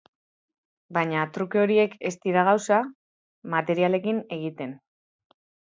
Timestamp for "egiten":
4.41-4.77